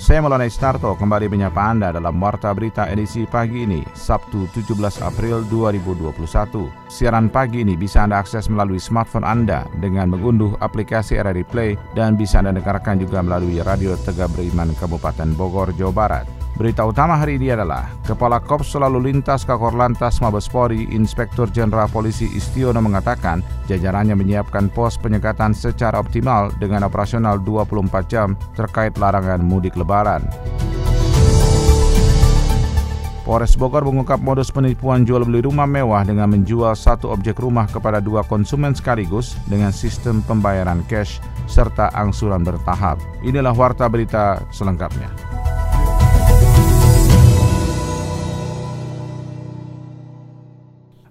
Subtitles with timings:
[0.00, 4.72] Saya Maulana Istarto kembali menyapa Anda dalam Warta Berita edisi pagi ini, Sabtu 17
[5.04, 6.88] April 2021.
[6.88, 12.16] Siaran pagi ini bisa Anda akses melalui smartphone Anda dengan mengunduh aplikasi RRI Play dan
[12.16, 16.39] bisa Anda dengarkan juga melalui Radio Tegak Beriman Kabupaten Bogor, Jawa Barat.
[16.60, 22.28] Berita utama hari ini adalah Kepala Korps Selalu Lintas Kakor Lantas Mabespori Inspektur Jenderal Polisi
[22.36, 29.72] Istiono mengatakan jajarannya menyiapkan pos penyekatan secara optimal dengan operasional 24 jam terkait larangan mudik
[29.72, 30.20] lebaran.
[33.24, 38.04] Polres Bogor mengungkap modus penipuan jual beli rumah mewah dengan menjual satu objek rumah kepada
[38.04, 43.00] dua konsumen sekaligus dengan sistem pembayaran cash serta angsuran bertahap.
[43.24, 45.29] Inilah warta berita selengkapnya.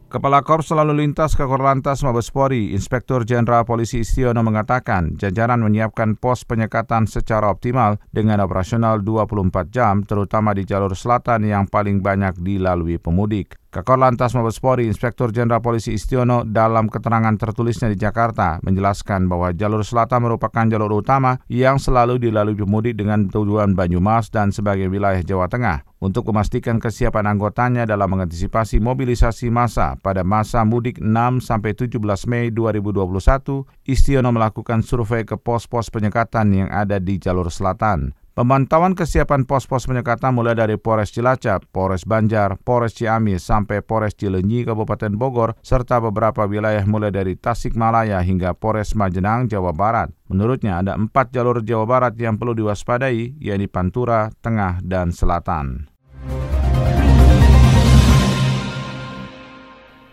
[0.09, 6.49] Kepala Korps Selalu Lintas Kakor Lantas Mabespori, Inspektur Jenderal Polisi Istiono mengatakan jajaran menyiapkan pos
[6.49, 12.97] penyekatan secara optimal dengan operasional 24 jam terutama di jalur selatan yang paling banyak dilalui
[12.97, 13.61] pemudik.
[13.69, 19.85] Kakor Lantas Mabespori Inspektur Jenderal Polisi Istiono dalam keterangan tertulisnya di Jakarta menjelaskan bahwa jalur
[19.85, 25.45] selatan merupakan jalur utama yang selalu dilalui pemudik dengan tujuan Banyumas dan sebagai wilayah Jawa
[25.45, 25.88] Tengah.
[25.99, 31.91] Untuk memastikan kesiapan anggotanya dalam mengantisipasi mobilisasi massa pada masa mudik 6-17
[32.31, 38.15] Mei 2021, Istiono melakukan survei ke pos-pos penyekatan yang ada di jalur selatan.
[38.39, 44.63] Pemantauan kesiapan pos-pos penyekatan mulai dari Polres Cilacap, Polres Banjar, Polres Ciamis, sampai Polres Cilenyi,
[44.63, 50.15] Kabupaten Bogor, serta beberapa wilayah mulai dari Tasikmalaya hingga Polres Majenang, Jawa Barat.
[50.31, 55.91] Menurutnya ada empat jalur Jawa Barat yang perlu diwaspadai, yaitu Pantura, Tengah, dan Selatan.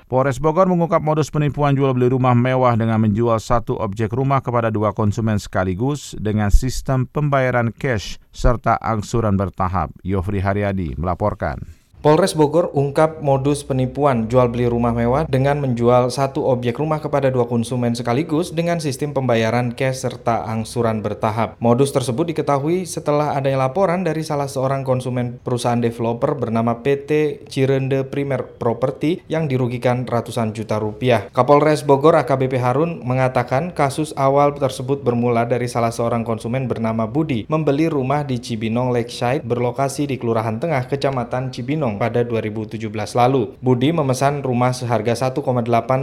[0.07, 4.71] Polres Bogor mengungkap modus penipuan jual beli rumah mewah dengan menjual satu objek rumah kepada
[4.71, 9.91] dua konsumen sekaligus dengan sistem pembayaran cash serta angsuran bertahap.
[10.07, 11.59] Yofri Haryadi melaporkan.
[12.07, 17.35] Polres Bogor ungkap modus penipuan jual beli rumah mewah dengan menjual satu objek rumah kepada
[17.35, 21.59] dua konsumen sekaligus dengan sistem pembayaran cash serta angsuran bertahap.
[21.59, 28.07] Modus tersebut diketahui setelah adanya laporan dari salah seorang konsumen perusahaan developer bernama PT Cirende
[28.07, 31.27] Primer Property yang dirugikan ratusan juta rupiah.
[31.35, 37.51] Kapolres Bogor AKBP Harun mengatakan kasus awal tersebut bermula dari salah seorang konsumen bernama Budi
[37.51, 42.79] membeli rumah di Cibinong Lakeside berlokasi di Kelurahan Tengah, Kecamatan Cibinong pada 2017
[43.17, 43.57] lalu.
[43.61, 45.43] Budi memesan rumah seharga 1,8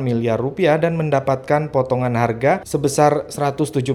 [0.01, 3.85] miliar rupiah dan mendapatkan potongan harga sebesar 171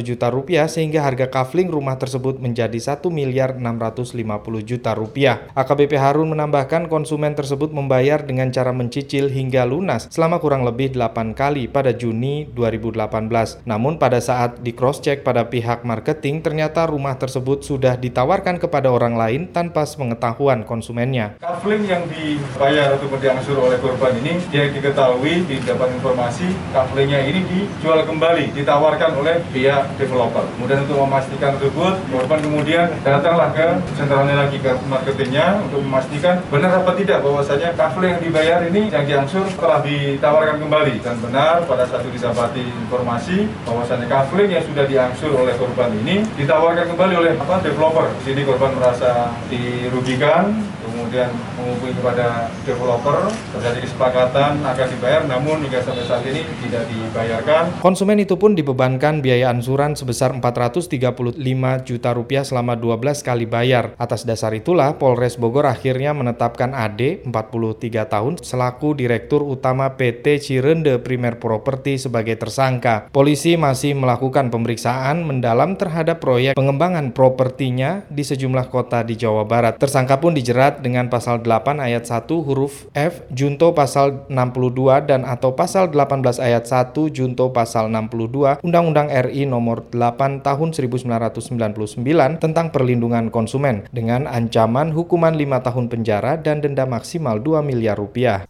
[0.00, 4.22] juta rupiah sehingga harga kafling rumah tersebut menjadi 1 miliar 650
[4.62, 5.48] juta rupiah.
[5.56, 11.34] AKBP Harun menambahkan konsumen tersebut membayar dengan cara mencicil hingga lunas selama kurang lebih 8
[11.34, 13.66] kali pada Juni 2018.
[13.66, 18.92] Namun pada saat di cross check pada pihak marketing ternyata rumah tersebut sudah ditawarkan kepada
[18.92, 21.38] orang lain tanpa pengetahuan konsumennya.
[21.46, 26.42] Kafling yang dibayar ataupun diangsur oleh korban ini, dia diketahui, didapat informasi,
[26.74, 30.42] kaflingnya ini dijual kembali, ditawarkan oleh pihak developer.
[30.42, 36.82] Kemudian untuk memastikan tersebut, korban kemudian datanglah ke sentralnya lagi ke marketingnya untuk memastikan benar
[36.82, 40.98] apa tidak bahwasanya kafling yang dibayar ini yang diangsur telah ditawarkan kembali.
[40.98, 46.26] Dan benar pada saat itu disabati informasi bahwasanya kafling yang sudah diangsur oleh korban ini
[46.34, 48.10] ditawarkan kembali oleh apa developer.
[48.18, 50.58] Di sini korban merasa dirugikan,
[51.06, 53.26] kemudian menghubungi kepada developer
[53.58, 57.82] terjadi kesepakatan akan dibayar namun hingga sampai saat ini tidak dibayarkan.
[57.82, 61.34] Konsumen itu pun dibebankan biaya ansuran sebesar 435
[61.82, 63.98] juta rupiah selama 12 kali bayar.
[63.98, 71.02] Atas dasar itulah Polres Bogor akhirnya menetapkan AD 43 tahun selaku Direktur Utama PT Cirende
[71.02, 73.10] Primer Property sebagai tersangka.
[73.10, 79.80] Polisi masih melakukan pemeriksaan mendalam terhadap proyek pengembangan propertinya di sejumlah kota di Jawa Barat.
[79.80, 85.56] Tersangka pun dijerat dengan pasal 8 ayat 1 huruf F junto pasal 62 dan atau
[85.56, 93.32] pasal 18 ayat 1 junto pasal 62 Undang-Undang RI nomor 8 tahun 1999 tentang perlindungan
[93.32, 98.44] konsumen dengan ancaman hukuman 5 tahun penjara dan denda maksimal 2 miliar rupiah.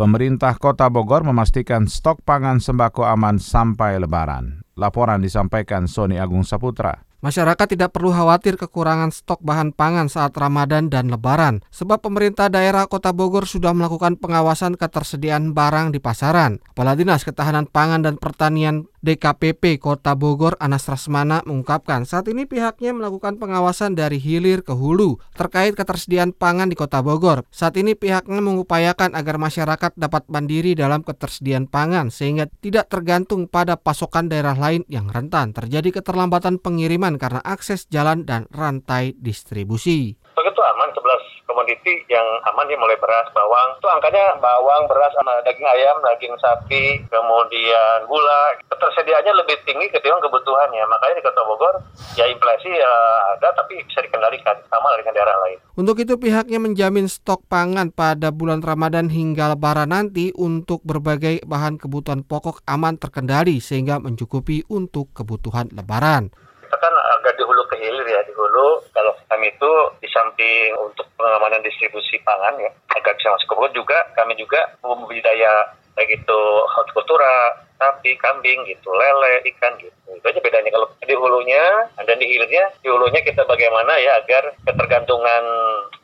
[0.00, 4.64] Pemerintah Kota Bogor memastikan stok pangan sembako aman sampai Lebaran.
[4.72, 7.09] Laporan disampaikan Sony Agung Saputra.
[7.20, 12.88] Masyarakat tidak perlu khawatir kekurangan stok bahan pangan saat Ramadan dan Lebaran, sebab pemerintah daerah
[12.88, 16.64] Kota Bogor sudah melakukan pengawasan ketersediaan barang di pasaran.
[16.72, 22.92] Kepala Dinas Ketahanan Pangan dan Pertanian DKPP Kota Bogor Anas Rasmana mengungkapkan saat ini pihaknya
[22.92, 27.48] melakukan pengawasan dari hilir ke hulu terkait ketersediaan pangan di Kota Bogor.
[27.48, 33.80] Saat ini pihaknya mengupayakan agar masyarakat dapat mandiri dalam ketersediaan pangan sehingga tidak tergantung pada
[33.80, 40.20] pasokan daerah lain yang rentan terjadi keterlambatan pengiriman karena akses jalan dan rantai distribusi.
[40.36, 43.74] Begitu aman 11 komoditi yang aman ya mulai beras, bawang.
[43.82, 48.54] Itu angkanya bawang, beras, sama daging ayam, daging sapi, kemudian gula.
[48.70, 50.86] Ketersediaannya lebih tinggi ketimbang kebutuhannya.
[50.86, 51.74] Makanya di Kota Bogor
[52.14, 52.92] ya inflasi ya
[53.34, 55.58] ada tapi bisa dikendalikan sama dengan daerah lain.
[55.74, 61.82] Untuk itu pihaknya menjamin stok pangan pada bulan Ramadan hingga Lebaran nanti untuk berbagai bahan
[61.82, 66.30] kebutuhan pokok aman terkendali sehingga mencukupi untuk kebutuhan Lebaran
[66.70, 68.84] kita kan agak di hulu ke hilir ya di hulu.
[68.92, 69.72] Kalau kami itu
[70.04, 73.98] di samping untuk pengamanan distribusi pangan ya agar bisa masuk ke juga.
[74.14, 76.40] Kami juga budidaya baik itu
[76.76, 79.96] hortikultura sapi, kambing gitu, lele, ikan gitu.
[80.12, 81.64] Itu aja bedanya kalau di hulunya
[81.96, 85.44] dan di hilirnya, di hulunya kita bagaimana ya agar ketergantungan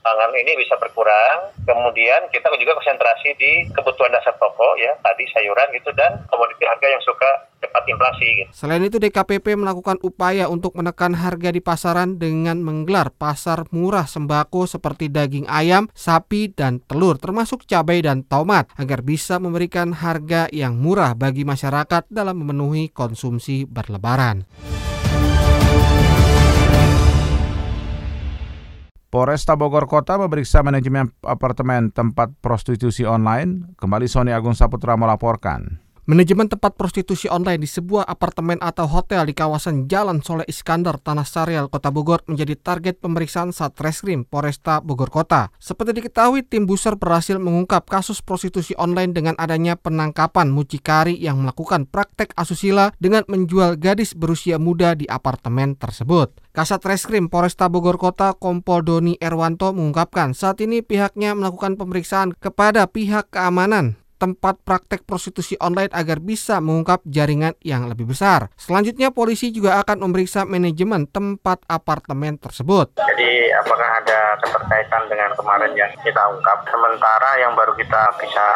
[0.00, 1.52] pangan ini bisa berkurang.
[1.68, 6.86] Kemudian kita juga konsentrasi di kebutuhan dasar pokok ya, tadi sayuran gitu dan komoditi harga
[6.88, 7.30] yang suka
[7.60, 8.28] cepat inflasi.
[8.40, 8.50] Gitu.
[8.54, 14.70] Selain itu DKPP melakukan upaya untuk menekan harga di pasaran dengan menggelar pasar murah sembako
[14.70, 20.78] seperti daging ayam, sapi, dan telur termasuk cabai dan tomat agar bisa memberikan harga yang
[20.78, 24.46] murah bagi masyarakat masyarakat dalam memenuhi konsumsi berlebaran.
[29.10, 33.74] Polresta Bogor Kota memeriksa manajemen apartemen tempat prostitusi online.
[33.74, 35.85] Kembali Sony Agung Saputra melaporkan.
[36.06, 41.26] Manajemen tempat prostitusi online di sebuah apartemen atau hotel di kawasan Jalan Soleh Iskandar, Tanah
[41.26, 45.50] Sarial, Kota Bogor menjadi target pemeriksaan Satreskrim Polresta Bogor Kota.
[45.58, 51.90] Seperti diketahui, tim Buser berhasil mengungkap kasus prostitusi online dengan adanya penangkapan mucikari yang melakukan
[51.90, 56.38] praktek asusila dengan menjual gadis berusia muda di apartemen tersebut.
[56.54, 62.86] Kasat Reskrim Polresta Bogor Kota Kompol Doni Erwanto mengungkapkan saat ini pihaknya melakukan pemeriksaan kepada
[62.86, 68.48] pihak keamanan tempat praktek prostitusi online agar bisa mengungkap jaringan yang lebih besar.
[68.56, 72.96] Selanjutnya polisi juga akan memeriksa manajemen tempat apartemen tersebut.
[72.96, 76.64] Jadi apakah ada keterkaitan dengan kemarin yang kita ungkap?
[76.68, 78.46] Sementara yang baru kita bisa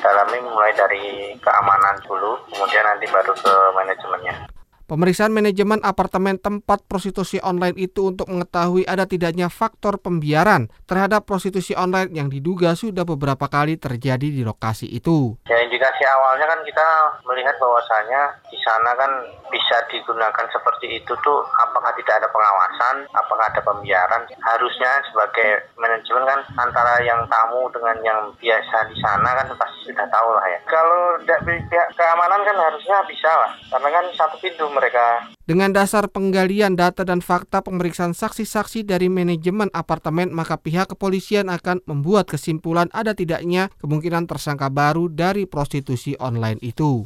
[0.00, 4.59] dalami mulai dari keamanan dulu, kemudian nanti baru ke manajemennya.
[4.90, 11.78] Pemeriksaan manajemen apartemen tempat prostitusi online itu untuk mengetahui ada tidaknya faktor pembiaran terhadap prostitusi
[11.78, 15.38] online yang diduga sudah beberapa kali terjadi di lokasi itu.
[15.46, 16.88] Ya indikasi awalnya kan kita
[17.22, 19.14] melihat bahwasanya di sana kan
[19.54, 24.26] bisa digunakan seperti itu tuh apakah tidak ada pengawasan, apakah ada pembiaran.
[24.42, 30.06] Harusnya sebagai manajemen kan antara yang tamu dengan yang biasa di sana kan pasti sudah
[30.10, 30.58] tahu lah ya.
[30.66, 35.28] Kalau pihak keamanan kan harusnya bisa lah, karena kan satu pintu mereka.
[35.44, 41.84] Dengan dasar penggalian data dan fakta pemeriksaan saksi-saksi dari manajemen apartemen, maka pihak kepolisian akan
[41.84, 47.04] membuat kesimpulan ada tidaknya kemungkinan tersangka baru dari prostitusi online itu.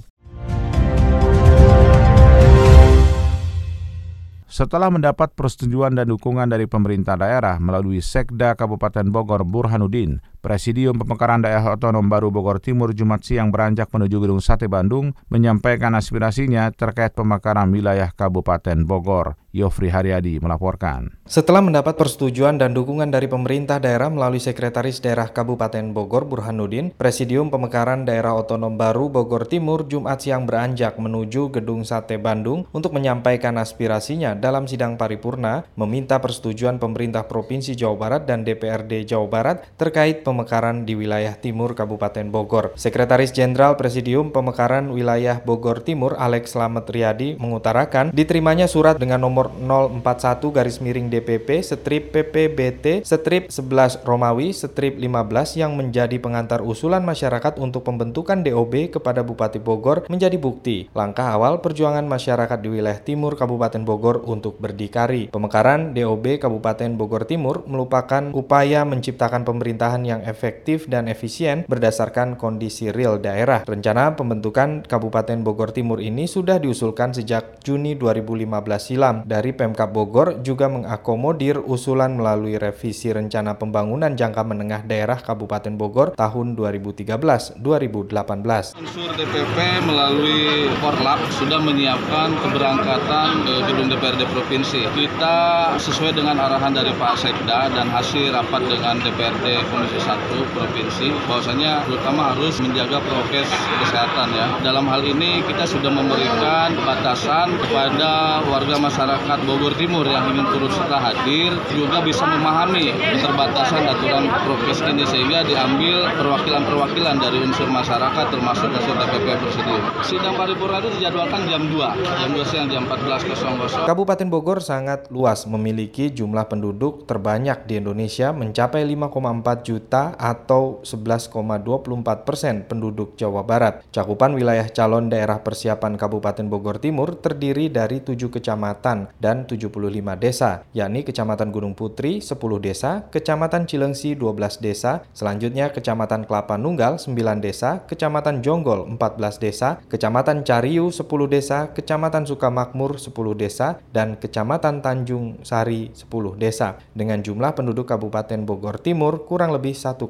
[4.55, 11.41] Setelah mendapat persetujuan dan dukungan dari pemerintah daerah melalui Sekda Kabupaten Bogor Burhanuddin, Presidium Pemekaran
[11.41, 17.17] Daerah Otonom Baru Bogor Timur Jumat siang beranjak menuju Gedung Sate Bandung menyampaikan aspirasinya terkait
[17.17, 19.41] pemekaran wilayah Kabupaten Bogor.
[19.55, 21.15] Yofri Haryadi melaporkan.
[21.31, 27.55] Setelah mendapat persetujuan dan dukungan dari pemerintah daerah melalui Sekretaris Daerah Kabupaten Bogor Burhanuddin, Presidium
[27.55, 33.55] Pemekaran Daerah Otonom Baru Bogor Timur Jumat siang beranjak menuju Gedung Sate Bandung untuk menyampaikan
[33.63, 40.27] aspirasinya dalam sidang paripurna meminta persetujuan pemerintah Provinsi Jawa Barat dan DPRD Jawa Barat terkait
[40.35, 42.75] pemekaran di wilayah timur Kabupaten Bogor.
[42.75, 49.55] Sekretaris Jenderal Presidium Pemekaran Wilayah Bogor Timur Alex Slamet Riyadi mengutarakan diterimanya surat dengan nomor
[49.63, 50.03] 041
[50.51, 57.63] garis miring DPP strip PPBT strip 11 Romawi strip 15 yang menjadi pengantar usulan masyarakat
[57.63, 63.39] untuk pembentukan DOB kepada Bupati Bogor menjadi bukti langkah awal perjuangan masyarakat di wilayah timur
[63.39, 65.31] Kabupaten Bogor untuk berdikari.
[65.31, 72.91] Pemekaran DOB Kabupaten Bogor Timur merupakan upaya menciptakan pemerintahan yang efektif dan efisien berdasarkan kondisi
[72.91, 73.63] real daerah.
[73.63, 78.49] Rencana pembentukan Kabupaten Bogor Timur ini sudah diusulkan sejak Juni 2015
[78.81, 79.23] silam.
[79.29, 86.17] Dari Pemkap Bogor juga mengakomodir usulan melalui revisi rencana pembangunan jangka menengah daerah Kabupaten Bogor
[86.17, 88.81] tahun 2013-2018.
[88.81, 94.83] Unsur DPP melalui Korlap sudah menyiapkan keberangkatan ke gedung DPRD Provinsi.
[94.95, 95.37] Kita
[95.79, 101.11] sesuai dengan arahan dari Pak Sekda dan hasil rapat dengan DPRD Komisi 1 satu provinsi
[101.27, 103.51] bahwasanya terutama harus menjaga prokes
[103.83, 104.47] kesehatan ya.
[104.63, 110.71] Dalam hal ini kita sudah memberikan batasan kepada warga masyarakat Bogor Timur yang ingin turut
[110.71, 118.27] serta hadir juga bisa memahami keterbatasan aturan prokes ini sehingga diambil perwakilan-perwakilan dari unsur masyarakat
[118.31, 119.83] termasuk hasil TPP Presidium.
[120.07, 123.89] Sidang paripurna itu dijadwalkan jam 2, jam 2 siang jam 14.00.
[123.89, 132.27] Kabupaten Bogor sangat luas memiliki jumlah penduduk terbanyak di Indonesia mencapai 5,4 juta atau 11,24
[132.27, 133.87] persen penduduk Jawa Barat.
[133.95, 139.71] Cakupan wilayah calon daerah persiapan Kabupaten Bogor Timur terdiri dari 7 kecamatan dan 75
[140.19, 146.99] desa, yakni Kecamatan Gunung Putri 10 desa, Kecamatan Cilengsi 12 desa, selanjutnya Kecamatan Kelapa Nunggal
[146.99, 154.17] 9 desa, Kecamatan Jonggol 14 desa, Kecamatan Cariu 10 desa, Kecamatan Sukamakmur 10 desa, dan
[154.19, 156.81] Kecamatan Tanjung Sari 10 desa.
[156.97, 160.09] Dengan jumlah penduduk Kabupaten Bogor Timur kurang lebih 1,5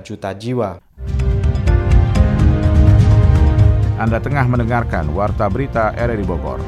[0.00, 0.80] juta jiwa.
[4.00, 6.64] Anda tengah mendengarkan Warta Berita RRI Bogor.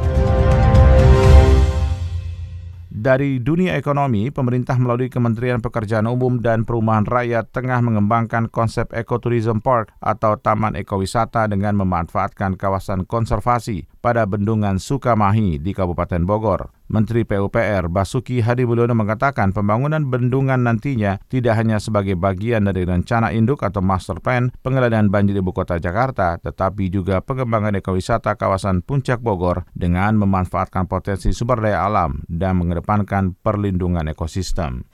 [3.02, 9.58] Dari dunia ekonomi, pemerintah melalui Kementerian Pekerjaan Umum dan Perumahan Rakyat tengah mengembangkan konsep Ecotourism
[9.58, 16.70] Park atau Taman Ekowisata dengan memanfaatkan kawasan konservasi pada Bendungan Sukamahi di Kabupaten Bogor.
[16.92, 23.32] Menteri PUPR Basuki Hadi Mulyono mengatakan pembangunan bendungan nantinya tidak hanya sebagai bagian dari rencana
[23.32, 29.24] induk atau master plan pengelolaan banjir ibu kota Jakarta, tetapi juga pengembangan ekowisata kawasan Puncak
[29.24, 34.84] Bogor dengan memanfaatkan potensi sumber daya alam dan mengedepankan perlindungan ekosistem.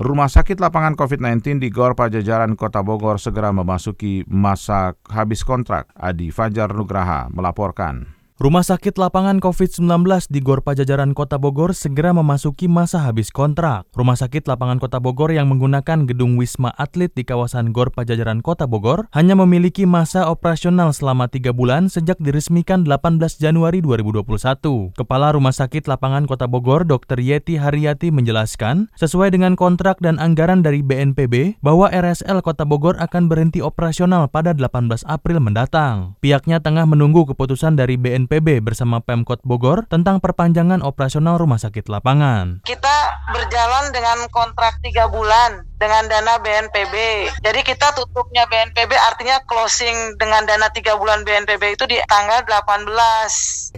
[0.00, 5.90] Rumah sakit lapangan COVID-19 di Gor Pajajaran Kota Bogor segera memasuki masa habis kontrak.
[5.92, 8.19] Adi Fajar Nugraha melaporkan.
[8.40, 9.84] Rumah sakit lapangan COVID-19
[10.32, 13.84] di Gor Pajajaran Kota Bogor segera memasuki masa habis kontrak.
[13.92, 18.64] Rumah sakit lapangan Kota Bogor yang menggunakan gedung Wisma Atlet di kawasan Gor Pajajaran Kota
[18.64, 24.96] Bogor hanya memiliki masa operasional selama tiga bulan sejak diresmikan 18 Januari 2021.
[24.96, 27.20] Kepala Rumah Sakit Lapangan Kota Bogor, Dr.
[27.20, 33.28] Yeti Haryati menjelaskan, sesuai dengan kontrak dan anggaran dari BNPB, bahwa RSL Kota Bogor akan
[33.28, 36.16] berhenti operasional pada 18 April mendatang.
[36.24, 41.90] Pihaknya tengah menunggu keputusan dari BNPB BNPB bersama Pemkot Bogor tentang perpanjangan operasional rumah sakit
[41.90, 42.62] lapangan.
[42.62, 46.94] Kita berjalan dengan kontrak tiga bulan dengan dana BNPB.
[47.40, 52.92] Jadi kita tutupnya BNPB artinya closing dengan dana tiga bulan BNPB itu di tanggal 18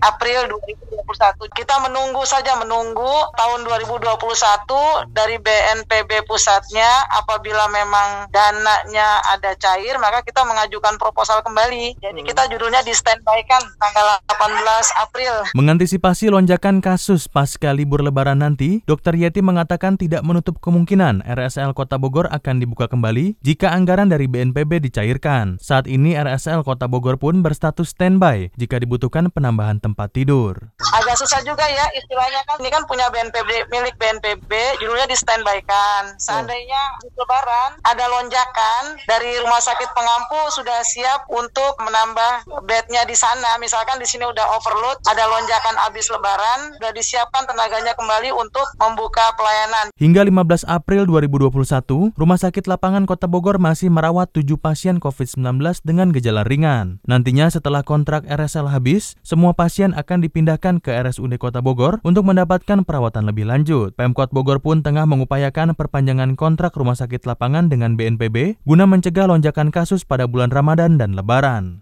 [0.02, 1.46] April 2021.
[1.54, 3.06] Kita menunggu saja menunggu
[3.38, 6.90] tahun 2021 dari BNPB pusatnya
[7.22, 12.02] apabila memang dananya ada cair maka kita mengajukan proposal kembali.
[12.02, 12.28] Jadi hmm.
[12.28, 15.34] kita judulnya di standby kan tanggal 18 April.
[15.54, 19.14] Mengantisipasi lonjakan kasus pasca libur lebaran nanti, Dr.
[19.14, 24.24] Yeti mengatakan tidak menutup kemungkinan RSL Kota Kota Bogor akan dibuka kembali jika anggaran dari
[24.24, 25.60] BNPB dicairkan.
[25.60, 30.56] Saat ini RSL Kota Bogor pun berstatus standby jika dibutuhkan penambahan tempat tidur.
[30.80, 35.60] Agak susah juga ya istilahnya kan ini kan punya BNPB milik BNPB judulnya di standby
[35.68, 36.16] kan.
[36.16, 43.12] Seandainya di lebaran ada lonjakan dari rumah sakit pengampu sudah siap untuk menambah bednya di
[43.12, 43.60] sana.
[43.60, 49.31] Misalkan di sini udah overload, ada lonjakan habis lebaran, sudah disiapkan tenaganya kembali untuk membuka
[49.36, 49.86] pelayanan.
[49.98, 56.08] Hingga 15 April 2021 Rumah Sakit Lapangan Kota Bogor masih merawat 7 pasien COVID-19 dengan
[56.14, 57.02] gejala ringan.
[57.04, 62.86] Nantinya setelah kontrak RSL habis, semua pasien akan dipindahkan ke RSUD Kota Bogor untuk mendapatkan
[62.86, 63.92] perawatan lebih lanjut.
[63.98, 69.74] Pemkot Bogor pun tengah mengupayakan perpanjangan kontrak Rumah Sakit Lapangan dengan BNPB guna mencegah lonjakan
[69.74, 71.81] kasus pada bulan Ramadan dan Lebaran.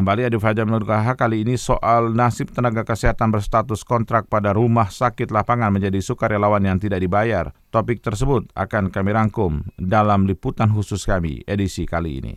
[0.00, 5.28] Kembali Adi Fajar Nurkaha kali ini soal nasib tenaga kesehatan berstatus kontrak pada rumah sakit
[5.28, 7.52] lapangan menjadi sukarelawan yang tidak dibayar.
[7.68, 12.32] Topik tersebut akan kami rangkum dalam liputan khusus kami edisi kali ini.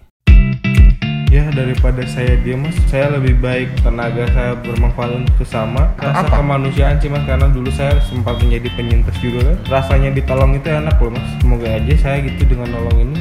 [1.32, 5.88] Ya daripada saya diam mas, saya lebih baik tenaga saya bermanfaat untuk sesama.
[6.04, 6.44] Rasa Apa?
[6.44, 9.80] kemanusiaan sih mas, karena dulu saya sempat menjadi penyintas juga kan.
[9.80, 11.24] Rasanya ditolong itu enak loh mas.
[11.40, 13.18] Semoga aja saya gitu dengan nolong ini.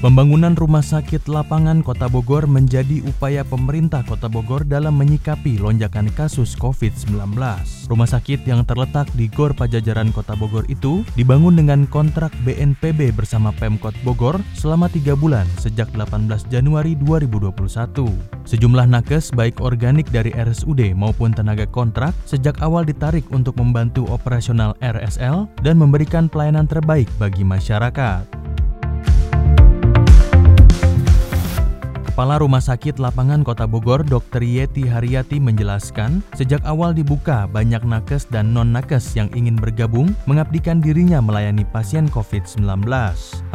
[0.00, 6.56] Pembangunan rumah sakit lapangan Kota Bogor menjadi upaya pemerintah Kota Bogor dalam menyikapi lonjakan kasus
[6.56, 7.36] COVID-19.
[7.84, 13.52] Rumah sakit yang terletak di Gor Pajajaran Kota Bogor itu dibangun dengan kontrak BNPB bersama
[13.52, 17.60] Pemkot Bogor selama tiga bulan sejak 18 Januari 2021.
[18.48, 24.72] Sejumlah nakes baik organik dari RSUD maupun tenaga kontrak sejak awal ditarik untuk membantu operasional
[24.80, 28.39] RSL dan memberikan pelayanan terbaik bagi masyarakat.
[32.20, 34.44] Kepala Rumah Sakit Lapangan Kota Bogor, Dr.
[34.44, 41.24] Yeti Haryati menjelaskan, sejak awal dibuka banyak nakes dan non-nakes yang ingin bergabung mengabdikan dirinya
[41.24, 42.84] melayani pasien COVID-19.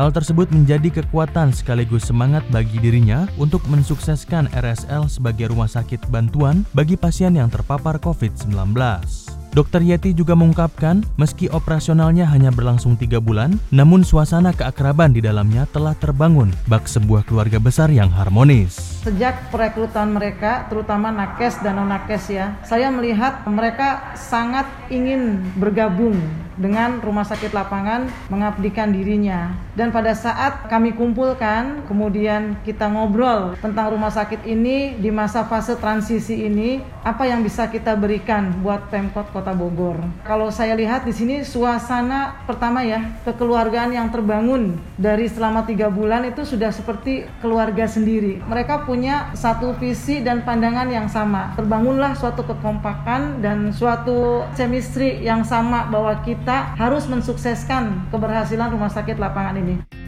[0.01, 6.65] Hal tersebut menjadi kekuatan sekaligus semangat bagi dirinya untuk mensukseskan RSL sebagai rumah sakit bantuan
[6.73, 8.49] bagi pasien yang terpapar COVID-19.
[9.55, 9.79] Dr.
[9.79, 15.95] Yeti juga mengungkapkan, meski operasionalnya hanya berlangsung tiga bulan, namun suasana keakraban di dalamnya telah
[15.95, 18.94] terbangun bak sebuah keluarga besar yang harmonis.
[19.05, 26.17] Sejak perekrutan mereka, terutama nakes dan non-nakes ya, saya melihat mereka sangat ingin bergabung
[26.55, 29.53] dengan rumah sakit lapangan mengabdikan dirinya.
[29.75, 35.75] Dan pada saat kami kumpulkan, kemudian kita ngobrol tentang rumah sakit ini di masa fase
[35.75, 39.99] transisi ini, apa yang bisa kita berikan buat Pemkot Kota Bogor.
[40.23, 46.23] Kalau saya lihat di sini suasana pertama ya, kekeluargaan yang terbangun dari selama tiga bulan
[46.23, 48.39] itu sudah seperti keluarga sendiri.
[48.47, 48.94] Mereka punya
[49.35, 51.51] satu visi dan pandangan yang sama.
[51.59, 59.19] Terbangunlah suatu kekompakan dan suatu chemistry yang sama bahwa kita harus mensukseskan keberhasilan rumah sakit
[59.19, 60.04] lapangan ini.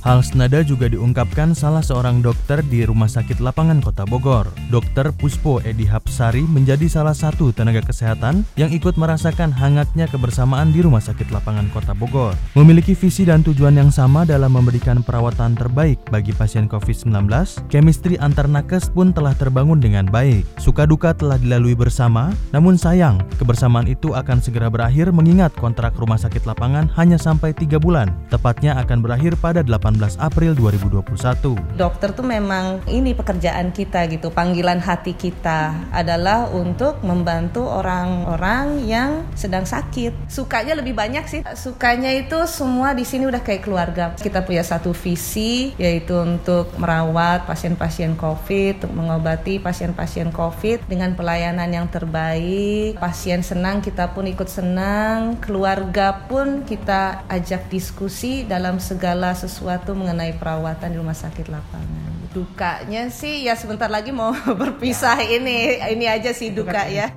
[0.00, 4.48] Hal senada juga diungkapkan salah seorang dokter di Rumah Sakit Lapangan Kota Bogor.
[4.72, 10.80] Dokter Puspo Edi Hapsari menjadi salah satu tenaga kesehatan yang ikut merasakan hangatnya kebersamaan di
[10.80, 12.32] Rumah Sakit Lapangan Kota Bogor.
[12.56, 17.28] Memiliki visi dan tujuan yang sama dalam memberikan perawatan terbaik bagi pasien COVID-19,
[17.68, 20.48] chemistry antar nakes pun telah terbangun dengan baik.
[20.56, 26.16] Suka duka telah dilalui bersama, namun sayang, kebersamaan itu akan segera berakhir mengingat kontrak Rumah
[26.16, 31.74] Sakit Lapangan hanya sampai 3 bulan, tepatnya akan berakhir pada 8 18 April 2021.
[31.74, 39.26] Dokter tuh memang ini pekerjaan kita gitu, panggilan hati kita adalah untuk membantu orang-orang yang
[39.34, 40.30] sedang sakit.
[40.30, 41.40] Sukanya lebih banyak sih.
[41.58, 44.04] Sukanya itu semua di sini udah kayak keluarga.
[44.14, 51.70] Kita punya satu visi yaitu untuk merawat pasien-pasien COVID, untuk mengobati pasien-pasien COVID dengan pelayanan
[51.72, 53.00] yang terbaik.
[53.00, 55.40] Pasien senang, kita pun ikut senang.
[55.42, 62.12] Keluarga pun kita ajak diskusi dalam segala sesuatu sesuatu mengenai perawatan di rumah sakit lapangan.
[62.36, 67.08] Dukanya sih ya sebentar lagi mau berpisah ini, ini aja sih duka ya.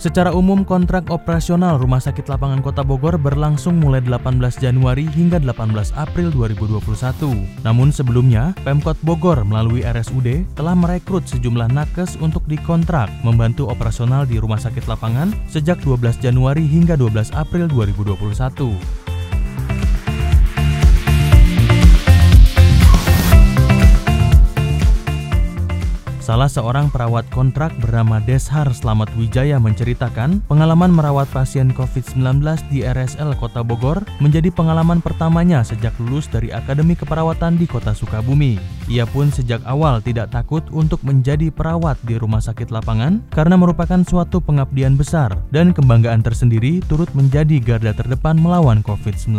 [0.00, 5.92] Secara umum kontrak operasional Rumah Sakit Lapangan Kota Bogor berlangsung mulai 18 Januari hingga 18
[5.92, 7.20] April 2021.
[7.68, 14.40] Namun sebelumnya, Pemkot Bogor melalui RSUD telah merekrut sejumlah nakes untuk dikontrak membantu operasional di
[14.40, 19.09] Rumah Sakit Lapangan sejak 12 Januari hingga 12 April 2021.
[26.30, 32.38] Salah seorang perawat kontrak bernama Deshar Slamet Wijaya menceritakan pengalaman merawat pasien COVID-19
[32.70, 38.62] di RSL Kota Bogor menjadi pengalaman pertamanya sejak lulus dari Akademi Keperawatan di Kota Sukabumi.
[38.86, 43.98] Ia pun sejak awal tidak takut untuk menjadi perawat di rumah sakit lapangan karena merupakan
[44.06, 49.34] suatu pengabdian besar dan kebanggaan tersendiri turut menjadi garda terdepan melawan COVID-19.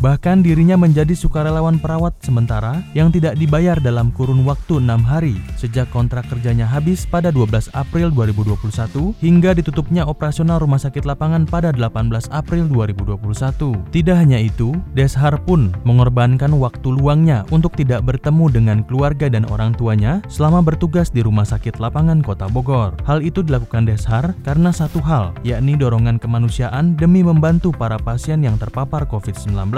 [0.00, 5.88] Bahkan dirinya menjadi sukarelawan perawat sementara yang tidak dibayar dalam kurun waktu enam hari sejak
[6.06, 12.30] kontrak kerjanya habis pada 12 April 2021 hingga ditutupnya operasional rumah sakit lapangan pada 18
[12.30, 13.90] April 2021.
[13.90, 19.74] Tidak hanya itu, Deshar pun mengorbankan waktu luangnya untuk tidak bertemu dengan keluarga dan orang
[19.74, 22.94] tuanya selama bertugas di rumah sakit lapangan kota Bogor.
[23.02, 28.54] Hal itu dilakukan Deshar karena satu hal, yakni dorongan kemanusiaan demi membantu para pasien yang
[28.62, 29.74] terpapar COVID-19.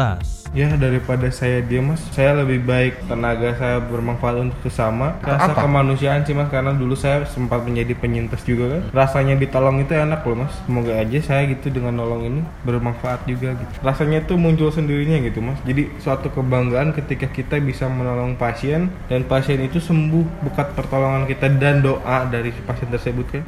[0.53, 5.17] Ya daripada saya diam mas, saya lebih baik tenaga saya bermanfaat untuk sesama.
[5.25, 8.83] Rasa kemanusiaan kerjaan sih mas karena dulu saya sempat menjadi penyintas juga kan.
[8.91, 10.55] Rasanya ditolong itu enak loh mas.
[10.67, 13.73] Semoga aja saya gitu dengan nolong ini bermanfaat juga gitu.
[13.87, 15.59] Rasanya tuh muncul sendirinya gitu mas.
[15.63, 20.51] Jadi suatu kebanggaan ketika kita bisa menolong pasien dan pasien itu sembuh.
[20.51, 23.45] Berkat pertolongan kita dan doa dari pasien tersebut kan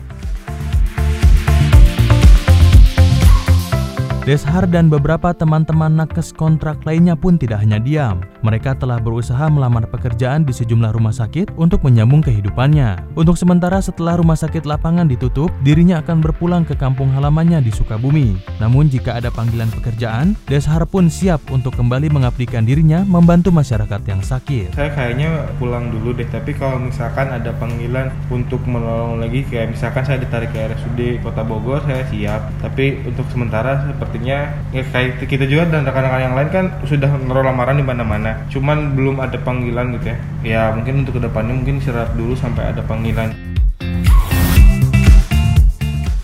[4.31, 8.23] Deshar dan beberapa teman-teman nakes kontrak lainnya pun tidak hanya diam.
[8.47, 13.19] Mereka telah berusaha melamar pekerjaan di sejumlah rumah sakit untuk menyambung kehidupannya.
[13.19, 18.39] Untuk sementara setelah rumah sakit lapangan ditutup, dirinya akan berpulang ke kampung halamannya di Sukabumi.
[18.63, 24.23] Namun jika ada panggilan pekerjaan, Deshar pun siap untuk kembali mengabdikan dirinya membantu masyarakat yang
[24.23, 24.79] sakit.
[24.79, 30.07] Saya kayaknya pulang dulu deh, tapi kalau misalkan ada panggilan untuk menolong lagi, kayak misalkan
[30.07, 32.47] saya ditarik ke RSUD Kota Bogor, saya siap.
[32.63, 37.09] Tapi untuk sementara seperti sepertinya ya kayak kita juga dan rekan-rekan yang lain kan sudah
[37.09, 38.45] menaruh lamaran di mana-mana.
[38.53, 40.19] Cuman belum ada panggilan gitu ya.
[40.45, 43.33] Ya mungkin untuk ke depannya mungkin istirahat dulu sampai ada panggilan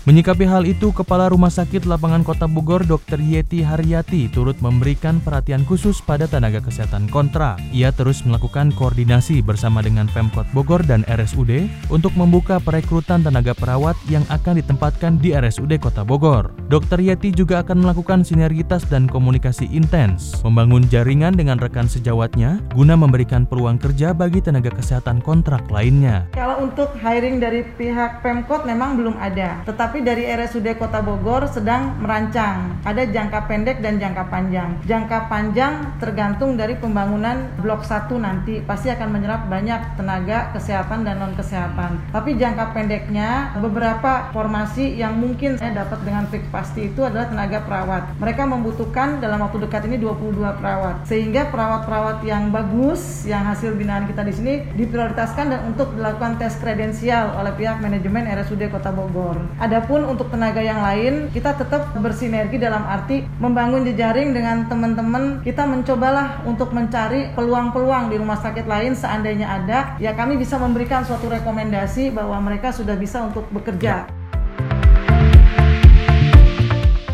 [0.07, 3.19] Menyikapi hal itu, Kepala Rumah Sakit Lapangan Kota Bogor Dr.
[3.19, 7.59] Yeti Haryati turut memberikan perhatian khusus pada tenaga kesehatan kontra.
[7.75, 13.99] Ia terus melakukan koordinasi bersama dengan Pemkot Bogor dan RSUD untuk membuka perekrutan tenaga perawat
[14.07, 16.55] yang akan ditempatkan di RSUD Kota Bogor.
[16.71, 17.03] Dr.
[17.03, 23.43] Yeti juga akan melakukan sinergitas dan komunikasi intens, membangun jaringan dengan rekan sejawatnya guna memberikan
[23.43, 26.31] peluang kerja bagi tenaga kesehatan kontrak lainnya.
[26.31, 31.49] Kalau untuk hiring dari pihak Pemkot memang belum ada, tetapi tapi dari RSUD Kota Bogor
[31.49, 32.85] sedang merancang.
[32.85, 34.77] Ada jangka pendek dan jangka panjang.
[34.85, 41.17] Jangka panjang tergantung dari pembangunan blok 1 nanti pasti akan menyerap banyak tenaga kesehatan dan
[41.17, 41.97] non kesehatan.
[42.13, 47.65] Tapi jangka pendeknya beberapa formasi yang mungkin saya dapat dengan fix pasti itu adalah tenaga
[47.65, 48.21] perawat.
[48.21, 51.09] Mereka membutuhkan dalam waktu dekat ini 22 perawat.
[51.09, 56.53] Sehingga perawat-perawat yang bagus yang hasil binaan kita di sini diprioritaskan dan untuk dilakukan tes
[56.61, 59.41] kredensial oleh pihak manajemen RSUD Kota Bogor.
[59.57, 65.39] Ada Adapun untuk tenaga yang lain, kita tetap bersinergi dalam arti membangun jejaring dengan teman-teman.
[65.47, 71.07] Kita mencobalah untuk mencari peluang-peluang di rumah sakit lain seandainya ada, ya kami bisa memberikan
[71.07, 74.11] suatu rekomendasi bahwa mereka sudah bisa untuk bekerja.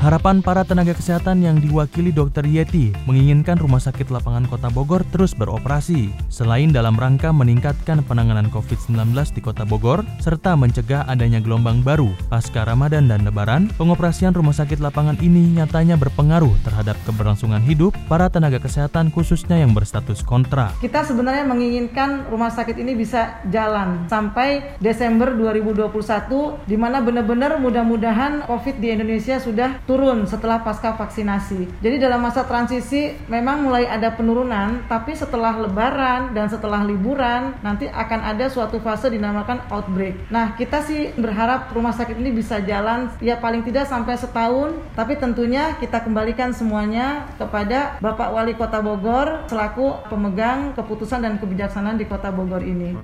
[0.03, 2.43] Harapan para tenaga kesehatan yang diwakili Dr.
[2.43, 8.99] Yeti menginginkan Rumah Sakit Lapangan Kota Bogor terus beroperasi, selain dalam rangka meningkatkan penanganan COVID-19
[9.31, 14.83] di Kota Bogor, serta mencegah adanya gelombang baru pasca Ramadan dan Lebaran, pengoperasian Rumah Sakit
[14.83, 20.75] Lapangan ini nyatanya berpengaruh terhadap keberlangsungan hidup para tenaga kesehatan khususnya yang berstatus kontra.
[20.83, 28.43] Kita sebenarnya menginginkan rumah sakit ini bisa jalan sampai Desember 2021, di mana benar-benar mudah-mudahan
[28.51, 29.92] COVID di Indonesia sudah turun
[30.25, 31.79] setelah pasca vaksinasi.
[31.79, 37.85] Jadi dalam masa transisi memang mulai ada penurunan, tapi setelah lebaran dan setelah liburan nanti
[37.87, 40.17] akan ada suatu fase dinamakan outbreak.
[40.33, 45.15] Nah, kita sih berharap rumah sakit ini bisa jalan ya paling tidak sampai setahun, tapi
[45.21, 52.09] tentunya kita kembalikan semuanya kepada Bapak Wali Kota Bogor selaku pemegang keputusan dan kebijaksanaan di
[52.09, 52.97] Kota Bogor ini.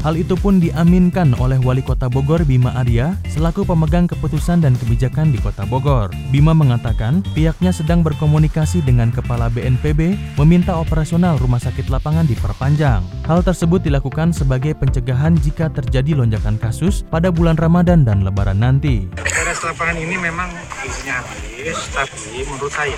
[0.00, 5.28] Hal itu pun diaminkan oleh Wali Kota Bogor Bima Arya selaku pemegang keputusan dan kebijakan
[5.28, 6.08] di Kota Bogor.
[6.32, 13.04] Bima mengatakan pihaknya sedang berkomunikasi dengan Kepala BNPB meminta operasional rumah sakit lapangan diperpanjang.
[13.28, 19.04] Hal tersebut dilakukan sebagai pencegahan jika terjadi lonjakan kasus pada bulan Ramadan dan Lebaran nanti.
[19.20, 20.48] Teras lapangan ini memang
[20.80, 21.59] isinya habis,
[21.92, 22.96] tapi menurut saya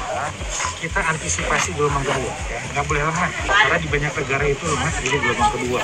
[0.79, 2.33] kita antisipasi gelombang kedua.
[2.51, 2.59] Ya.
[2.75, 5.83] Nggak boleh lemah, karena di banyak negara itu lemah jadi gelombang kedua.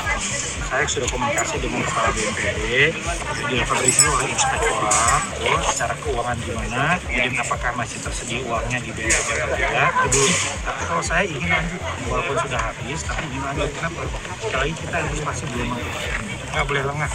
[0.69, 2.59] Saya sudah komunikasi dengan kepala BNPB
[3.49, 9.09] dilakukan review oleh inspektorat oh, secara keuangan gimana kemudian apakah masih tersedia uangnya di BNPB
[9.41, 10.25] atau tidak jadi
[10.69, 11.81] tapi kalau saya ingin lanjut
[12.13, 14.01] walaupun sudah habis tapi ingin lanjut kenapa
[14.45, 15.71] sekali kita antisipasi belum
[16.53, 17.11] nggak boleh lengah.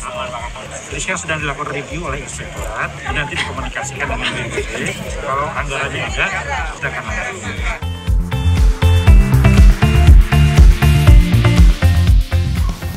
[0.90, 2.90] Jadi sekarang sedang dilakukan review oleh inspektorat.
[3.10, 4.76] Nanti dikomunikasikan dengan BNPB
[5.22, 6.26] kalau anggarannya ada
[6.78, 7.83] kita akan lanjut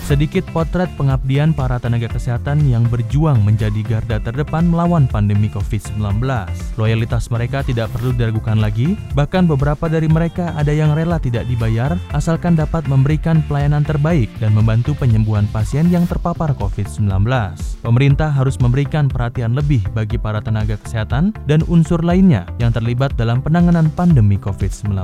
[0.07, 6.23] Sedikit potret pengabdian para tenaga kesehatan yang berjuang menjadi garda terdepan melawan pandemi COVID-19.
[6.79, 11.99] Loyalitas mereka tidak perlu diragukan lagi, bahkan beberapa dari mereka ada yang rela tidak dibayar
[12.15, 17.27] asalkan dapat memberikan pelayanan terbaik dan membantu penyembuhan pasien yang terpapar COVID-19.
[17.83, 23.43] Pemerintah harus memberikan perhatian lebih bagi para tenaga kesehatan dan unsur lainnya yang terlibat dalam
[23.43, 25.03] penanganan pandemi COVID-19.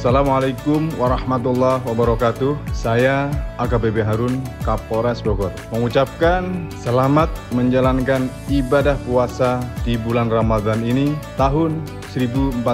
[0.00, 2.56] Assalamualaikum warahmatullahi wabarakatuh.
[2.72, 3.28] Saya
[3.60, 5.52] AKBP Harun, Kapolres Bogor.
[5.76, 11.84] Mengucapkan selamat menjalankan ibadah puasa di bulan Ramadan ini tahun
[12.16, 12.64] 1442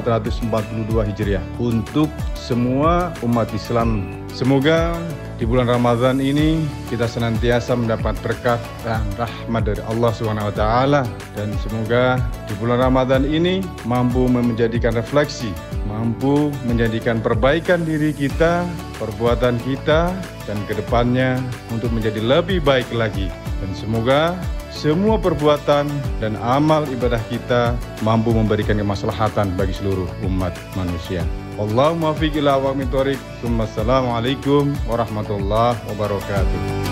[0.87, 2.07] Hijriah untuk
[2.39, 4.07] semua umat Islam.
[4.31, 4.95] Semoga
[5.35, 10.15] di bulan Ramadan ini kita senantiasa mendapat berkat dan rahmat dari Allah
[10.55, 11.03] taala
[11.35, 15.51] dan semoga di bulan Ramadan ini mampu menjadikan refleksi,
[15.87, 18.67] mampu menjadikan perbaikan diri kita,
[18.99, 20.11] perbuatan kita
[20.45, 21.39] dan ke depannya
[21.71, 23.31] untuk menjadi lebih baik lagi
[23.63, 24.37] dan semoga
[24.69, 25.89] semua perbuatan
[26.21, 27.73] dan amal ibadah kita
[28.05, 31.25] mampu memberikan kemaslahatan bagi seluruh umat manusia.
[31.57, 33.17] Allahumma fiq ila wa min tariq.
[33.41, 36.86] Assalamualaikum warahmatullahi wabarakatuh.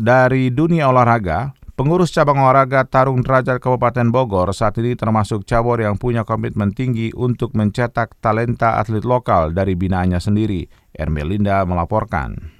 [0.00, 6.00] Dari dunia olahraga, Pengurus cabang olahraga Tarung Derajat Kabupaten Bogor saat ini termasuk cabur yang
[6.00, 10.64] punya komitmen tinggi untuk mencetak talenta atlet lokal dari binaannya sendiri.
[10.96, 12.59] Ermelinda melaporkan.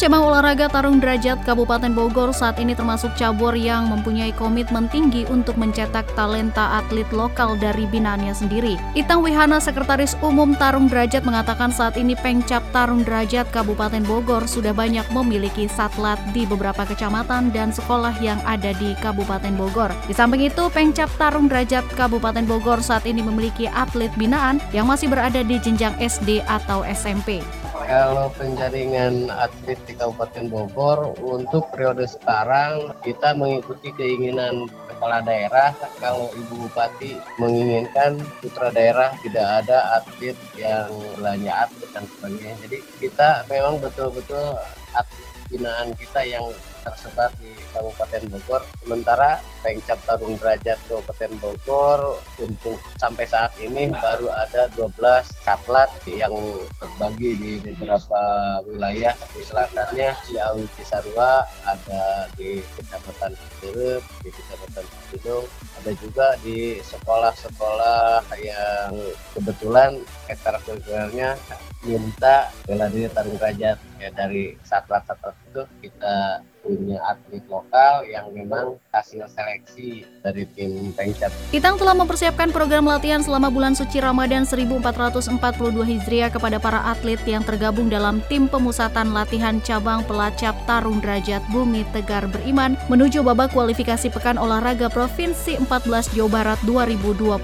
[0.00, 5.60] Cabang olahraga tarung derajat Kabupaten Bogor saat ini termasuk cabur yang mempunyai komitmen tinggi untuk
[5.60, 8.80] mencetak talenta atlet lokal dari binaannya sendiri.
[8.96, 14.72] Itang Wihana, Sekretaris Umum Tarung Derajat mengatakan saat ini Pengcap Tarung Derajat Kabupaten Bogor sudah
[14.72, 19.92] banyak memiliki satlat di beberapa kecamatan dan sekolah yang ada di Kabupaten Bogor.
[20.08, 25.12] Di samping itu, Pengcap Tarung Derajat Kabupaten Bogor saat ini memiliki atlet binaan yang masih
[25.12, 27.44] berada di jenjang SD atau SMP
[27.90, 36.30] kalau penjaringan atlet di Kabupaten Bogor untuk periode sekarang kita mengikuti keinginan kepala daerah kalau
[36.30, 40.86] Ibu Bupati menginginkan putra daerah tidak ada atlet yang
[41.18, 44.54] belanja atlet dan sebagainya jadi kita memang betul-betul
[44.94, 46.46] atlet binaan kita yang
[46.86, 48.62] tersebar di Kabupaten Bogor.
[48.80, 52.00] Sementara Pengcap Tarung Derajat Kabupaten Bogor
[52.40, 54.96] untuk sampai saat ini baru ada 12
[55.44, 56.32] satlat yang
[56.80, 58.22] terbagi di beberapa
[58.64, 59.12] wilayah.
[59.36, 65.46] Di selatannya di Awi Cisarua, ada di Kecamatan Cirebon, di Kecamatan Cibinong,
[65.80, 68.92] ada juga di sekolah-sekolah yang
[69.36, 71.36] kebetulan ekstrakurikulernya
[71.80, 78.76] minta bela diri tarung derajat ya dari satlat-satlat itu kita punya atlet lokal yang memang
[78.92, 79.49] hasil seleksi
[80.20, 80.92] dari tim.
[81.50, 85.32] Itang telah mempersiapkan program latihan selama bulan suci Ramadan 1442
[85.80, 91.88] Hijriah kepada para atlet yang tergabung dalam tim pemusatan latihan cabang pelacap tarung derajat Bumi
[91.96, 97.40] Tegar Beriman menuju babak kualifikasi Pekan Olahraga Provinsi 14 Jawa Barat 2021.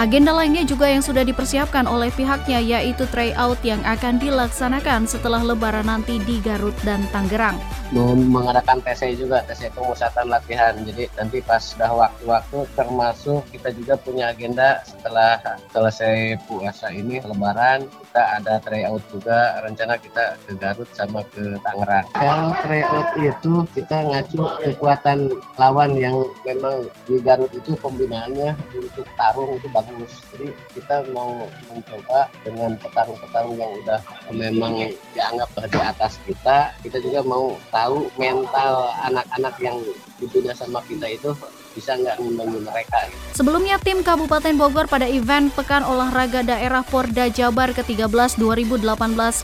[0.00, 5.86] Agenda lainnya juga yang sudah dipersiapkan oleh pihaknya yaitu tryout yang akan dilaksanakan setelah lebaran
[5.86, 11.92] nanti di Garut dan Tangerang mengadakan TC juga TC pemusatan latihan jadi nanti pas sudah
[11.92, 15.36] waktu-waktu termasuk kita juga punya agenda setelah
[15.68, 19.62] selesai puasa ini lebaran kita ada tryout juga.
[19.62, 22.08] Rencana kita ke Garut sama ke Tangerang.
[22.16, 29.54] Kalau tryout itu kita ngacu kekuatan lawan yang memang di Garut itu pembinaannya untuk tarung
[29.54, 30.10] itu bagus.
[30.34, 34.00] Jadi kita mau mencoba dengan petarung-petarung yang udah
[34.34, 36.74] memang dianggap di atas kita.
[36.82, 39.78] Kita juga mau tahu mental anak-anak yang
[40.20, 41.32] dibina sama kita itu
[41.72, 42.98] bisa nggak ngembangin mereka.
[43.32, 48.82] Sebelumnya tim Kabupaten Bogor pada event Pekan Olahraga Daerah Porda Jabar ke-13 2018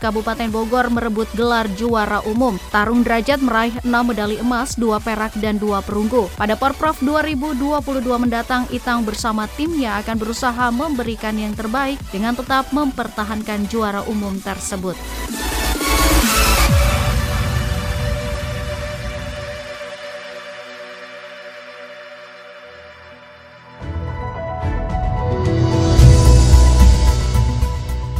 [0.03, 2.59] Kabupaten Bogor merebut gelar juara umum.
[2.69, 6.27] Tarung derajat meraih 6 medali emas, 2 perak dan 2 perunggu.
[6.35, 13.65] Pada Porprov 2022 mendatang Itang bersama timnya akan berusaha memberikan yang terbaik dengan tetap mempertahankan
[13.71, 14.99] juara umum tersebut.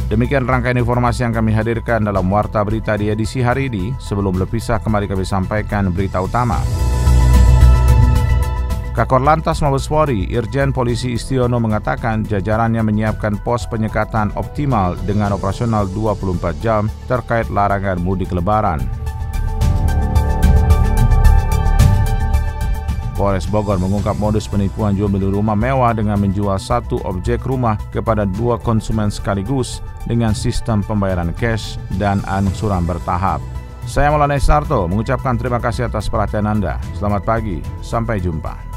[0.08, 3.92] Demikian rangkaian informasi yang kami hadirkan dalam Warta Berita di edisi hari ini.
[4.00, 6.56] Sebelum berpisah, kembali kami sampaikan berita utama.
[8.96, 15.84] Kakor Lantas Mabes Polri, Irjen Polisi Istiono mengatakan jajarannya menyiapkan pos penyekatan optimal dengan operasional
[15.92, 19.07] 24 jam terkait larangan mudik lebaran.
[23.18, 28.22] Polres Bogor mengungkap modus penipuan jual beli rumah mewah dengan menjual satu objek rumah kepada
[28.22, 33.42] dua konsumen sekaligus dengan sistem pembayaran cash dan angsuran bertahap.
[33.90, 36.78] Saya Maulana Sarto mengucapkan terima kasih atas perhatian Anda.
[36.94, 38.67] Selamat pagi, sampai jumpa.